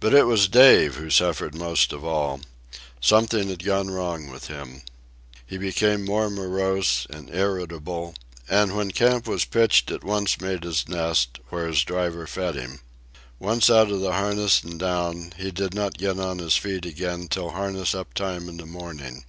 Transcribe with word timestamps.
But 0.00 0.12
it 0.12 0.24
was 0.26 0.48
Dave 0.48 0.96
who 0.96 1.08
suffered 1.08 1.54
most 1.54 1.94
of 1.94 2.04
all. 2.04 2.40
Something 3.00 3.48
had 3.48 3.64
gone 3.64 3.88
wrong 3.88 4.28
with 4.30 4.48
him. 4.48 4.82
He 5.46 5.56
became 5.56 6.04
more 6.04 6.28
morose 6.28 7.06
and 7.08 7.30
irritable, 7.34 8.14
and 8.50 8.76
when 8.76 8.90
camp 8.90 9.26
was 9.26 9.46
pitched 9.46 9.90
at 9.90 10.04
once 10.04 10.42
made 10.42 10.62
his 10.64 10.86
nest, 10.88 11.38
where 11.48 11.66
his 11.66 11.84
driver 11.84 12.26
fed 12.26 12.54
him. 12.54 12.80
Once 13.38 13.70
out 13.70 13.90
of 13.90 14.00
the 14.00 14.12
harness 14.12 14.62
and 14.62 14.78
down, 14.78 15.32
he 15.38 15.50
did 15.50 15.72
not 15.72 15.96
get 15.96 16.18
on 16.20 16.38
his 16.38 16.56
feet 16.58 16.84
again 16.84 17.26
till 17.26 17.52
harness 17.52 17.94
up 17.94 18.12
time 18.12 18.46
in 18.46 18.58
the 18.58 18.66
morning. 18.66 19.24